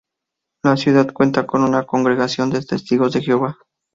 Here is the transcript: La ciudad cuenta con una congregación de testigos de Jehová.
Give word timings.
La 0.63 0.77
ciudad 0.77 1.13
cuenta 1.13 1.45
con 1.45 1.61
una 1.63 1.83
congregación 1.85 2.49
de 2.49 2.63
testigos 2.63 3.13
de 3.13 3.21
Jehová. 3.21 3.59